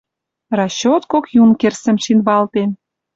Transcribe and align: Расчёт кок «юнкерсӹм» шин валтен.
Расчёт 0.57 1.03
кок 1.11 1.25
«юнкерсӹм» 1.41 1.97
шин 2.03 2.19
валтен. 2.27 2.69